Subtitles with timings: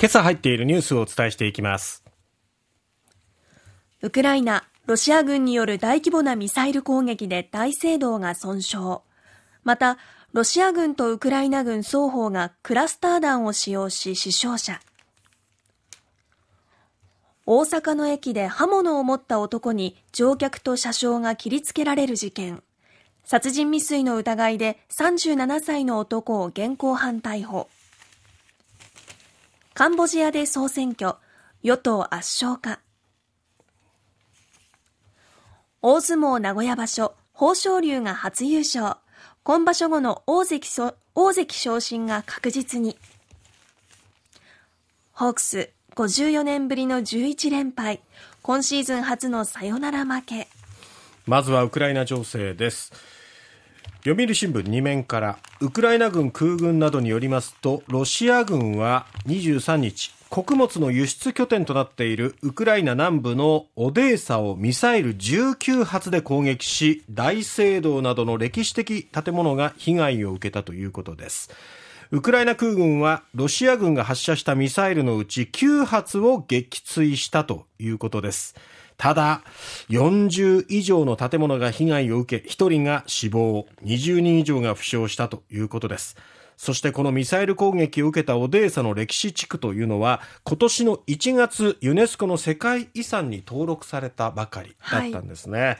[0.00, 2.04] 今朝入っているニュースをお伝えしていきます。
[4.00, 9.00] ウクライナロシア軍による大規模なミサイル攻撃で大聖堂が損傷。
[9.64, 9.98] また
[10.32, 14.80] ロシア軍とウクライナ軍双方がクラスター弾を使用し死傷者。
[17.44, 22.62] 大阪の駅で刃物を持った男に乗客と車掌が切りつけられる事件。
[23.24, 27.68] 殺人未遂の疑いで37歳の男を現行犯逮捕。
[29.78, 31.14] カンボジアで総選挙。
[31.62, 32.80] 与党圧勝か。
[35.82, 37.14] 大相撲名古屋場所。
[37.32, 38.96] 豊昇龍が初優勝。
[39.44, 40.68] 今場所後の大関
[41.14, 42.98] 大関昇進が確実に。
[45.12, 48.00] ホークス54年ぶりの11連敗。
[48.42, 50.48] 今シーズン初のサヨナラ負け。
[51.24, 52.92] まずはウクライナ情勢です。
[54.04, 71.50] 読売新聞2面からウクライナ軍空軍などによりますとロシア軍は23日穀物の輸出拠点となっているウクライナ南部のオデーサをミサイル19発で攻撃し大聖堂などの歴史的建物が被害を受けたということです。
[72.10, 78.54] ウクライナ空軍はロシア軍が発射したミサイルのうち9発を撃墜したということです。
[78.98, 79.42] ただ、
[79.90, 86.16] 40以上の建物が被害を受け、1人が死亡、20人以上が負傷したということです。
[86.56, 95.60] そしてこのミサイル攻撃を受けたオデーサの歴史地区というのは今年の1月ユネスコの世界遺産に登録されたばかりだったんですね。
[95.60, 95.78] はい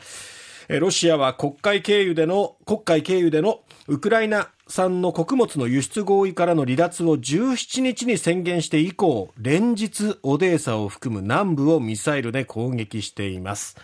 [0.68, 13.76] ロシアは国会経由での、国会経由でのウクライナ産の穀物の輸出合意からの離脱を17日に宣言して以降、連日オデーサを含む南部をミサイルで攻撃しています。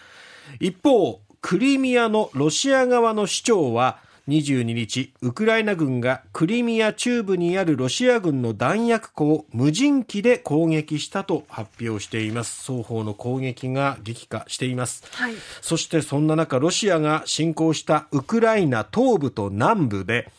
[0.60, 12.72] 一方、クリミアのロシア側の市長は22日、ウクライナ軍がクリミア中部にあるロシア軍の弾薬庫を無人機で攻撃したと発表しています。
[12.72, 15.05] 双方の攻撃が激化しています。
[15.12, 20.30] はい、そしてそんな中、ロシアが侵攻したウクライナ東部と南部で、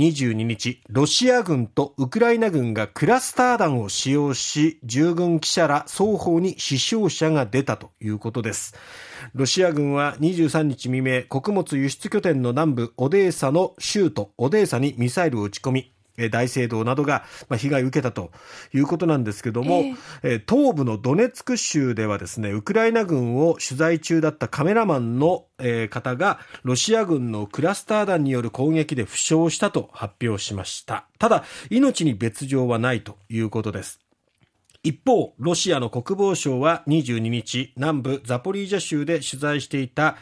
[0.00, 8.74] 22日、ロシア軍とウクライナ軍がクラスター弾を使用し、従軍記者ら双方に死傷者が出たということです。
[9.34, 15.92] ロシア軍は23日未明、穀物輸出拠点の南部オデーサの州都オデーサにミサイルを撃ち込み、
[16.28, 17.24] 大聖堂などが
[17.56, 18.30] 被害を受けたと
[18.74, 19.82] いうことなんですけども、
[20.22, 25.46] えー、東部のドネツク州ではですね、ウクライナ軍を取材中だったカメラマンの
[25.90, 31.06] 方がロシア軍のクラスター弾による攻撃で負傷したと発表しました。
[31.18, 34.00] ただ、命に別状はないということです。
[34.82, 40.16] 一方、ロシアの国防省は22日、南部ザポリージャ州で取材していた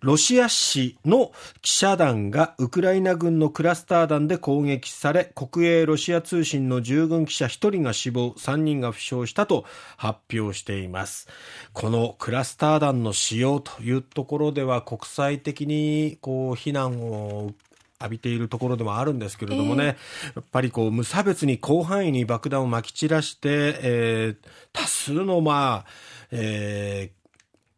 [0.00, 9.64] ロシア紙の記者団がウクライナ軍のクラスター弾で攻撃され、国営ロシア通信の従軍記者1人が死亡、3人が負傷したと
[9.96, 11.28] 発表しています。
[11.72, 17.52] このクラスター弾の使用というところでは国際的にこう非難を
[18.00, 23.48] 浴びているところでもあるんですけれどもね、えー、やっぱりこう無差別に広範囲に爆弾をまき散らして、
[23.82, 25.90] えー、多数のまあ、
[26.30, 27.25] えー、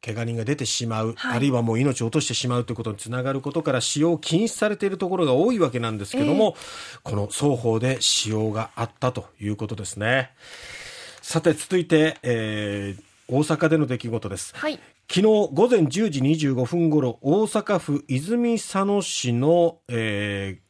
[0.04, 10.30] 怪我人が出てしまう、はい、あるいはもう命を落としてしまうということにつながることから使用を禁止されているところが多いわけなんですけども、えー、この双方で使用があったということですね。
[11.22, 20.67] さて続いて、えー、大阪での出来事です、はい、昨日午前10時25分ごろ大阪府泉佐野市の、えー、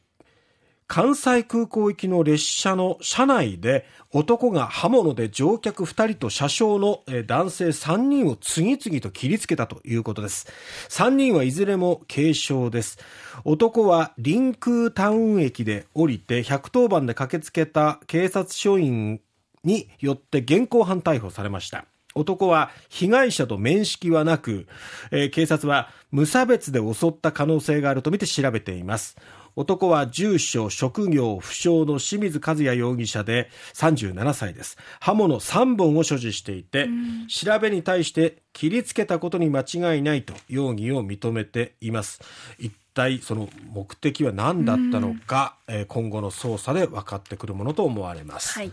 [0.89, 10.47] 関西空港行きの列車の車内で男が刃物で乗客2人と車掌の男性3人を次々と切りつけたということです。
[10.89, 12.97] 3人はいずれも軽傷です。
[13.43, 19.21] 男は臨空タウン駅で降りて110番で駆けつけた警察署員
[19.63, 21.85] によって現行犯逮捕されました。
[22.15, 24.65] 男は被害者と面識はなく、
[25.11, 29.17] えー、警察は無差別で襲った可能性があるとみて調べています。
[29.55, 34.77] 男は住所、職業、不詳の清水和也容疑者で37歳です。
[34.99, 36.87] 刃物3本を所持していて、
[37.27, 42.21] 調べに対して切りつけたことに間違いないと容疑を認めています。
[42.57, 48.59] 一体その目的は何だったのか、え今後の捜査で分かってくるものと思われます。
[48.59, 48.71] はい、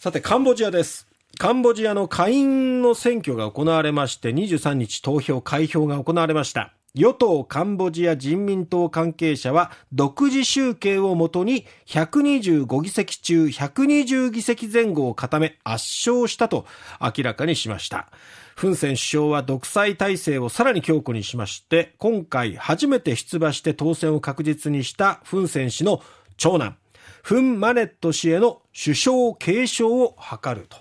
[0.00, 1.06] さて、カンボジアです。
[1.38, 16.66] カンボジアの下院の選挙が行われまして23日投票開票が行われました与党カンボジア人民党関係者は独自集計をもとに125議席中120議席前後を固め圧勝したと
[17.00, 18.12] 明らかにしました。
[18.54, 26.00] フン・セン首相は独裁体制をさらに強固にしまして、今回初めて出馬して当選を確実にしたフン・セン氏の
[26.36, 26.76] 長男、
[27.24, 30.76] フン・マネット氏への首相継承を図ると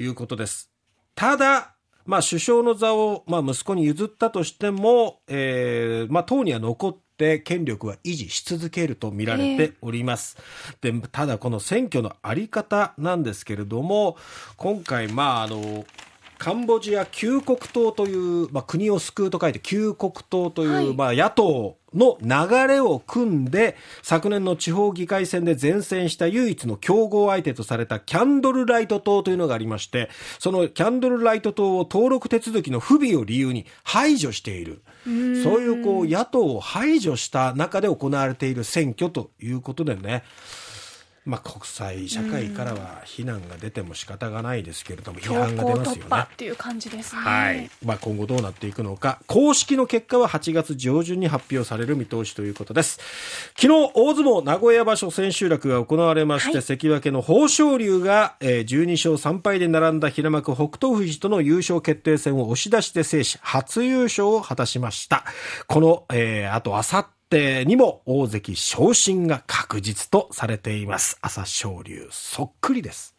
[0.00, 0.70] いうことです。
[1.14, 1.74] ただ、
[2.10, 10.36] まあ、首相の座を、まあ、息子に譲ったとしても、えー、まあ、党には残って、権力は維持し続けると見られております。
[10.82, 14.16] えー、で、ただこの選挙のあり方なんですけれども、
[14.56, 15.84] 今回、まあ、あの、
[16.40, 30.08] カンボジア救国党という、まあ、国を救うと書いて救国党という、はい、まあ、野党の流れを組んで、昨年の地方議会選で前線した唯一の競合相手とされたキャンドルライト党というのがありまして、
[30.38, 34.80] そのキャンドルライト党を登録手続きの不備を理由に排除している。
[35.04, 35.12] そう
[35.60, 40.24] いうこう野党を排除した中で行われている選挙ということでね。
[41.26, 46.22] まあ、国際社会からは非難が出ても仕方がないですけれども、批判が出ますよね。
[46.22, 47.20] っていう感じですね。
[47.20, 47.70] はい。
[47.84, 52.98] まあ、今後どうなっていくのか、公式の結果は8月上旬に発表される見通しということです。
[53.56, 65.24] 昨日、大相撲名古屋場所千秋楽が行われまして、はい、関脇の豊昇龍が、えー、12勝3敗で並んだ平幕北勝富士との優勝決定戦を押し出して制し、初優勝を果たしました。
[65.66, 71.16] この、えー、あと、あさって、手にも大関昇進が確実とされています。
[71.22, 73.14] 朝青龍そっくりです。